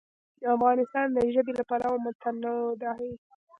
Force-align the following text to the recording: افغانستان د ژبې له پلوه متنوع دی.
افغانستان 0.55 1.07
د 1.13 1.17
ژبې 1.33 1.53
له 1.59 1.63
پلوه 1.69 1.97
متنوع 2.05 2.61
دی. 2.83 3.11